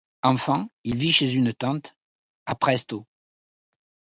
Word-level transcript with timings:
Enfant, 0.23 0.67
il 0.83 0.95
vit 0.97 1.11
chez 1.11 1.31
une 1.35 1.53
tante, 1.53 1.95
à 2.47 2.55
Præstø. 2.55 3.03